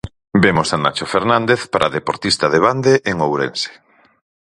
Vemos 0.43 0.69
a 0.75 0.77
Nacho 0.85 1.05
Fernández, 1.13 1.59
paradeportista 1.73 2.45
de 2.53 2.59
Bande, 2.65 2.93
en 3.11 3.15
Ourense. 3.25 3.71